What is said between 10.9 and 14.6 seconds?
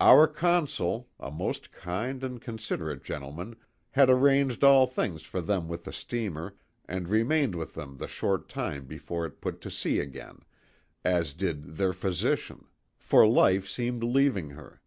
as did their physician, for life seemed leaving